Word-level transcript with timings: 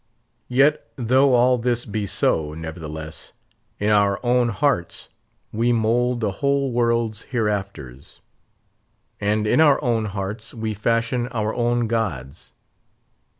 Yet 0.49 0.87
though 0.95 1.35
all 1.35 1.59
this 1.59 1.85
be 1.85 2.07
so, 2.07 2.55
nevertheless, 2.55 3.33
in 3.79 3.91
our 3.91 4.19
own 4.25 4.49
hearts, 4.49 5.09
we 5.51 5.71
mould 5.71 6.21
the 6.21 6.31
whole 6.41 6.71
world's 6.71 7.21
hereafters; 7.29 8.19
and 9.19 9.45
in 9.45 9.61
our 9.61 9.79
own 9.83 10.05
hearts 10.05 10.55
we 10.55 10.73
fashion 10.73 11.27
our 11.27 11.53
own 11.53 11.85
gods. 11.85 12.53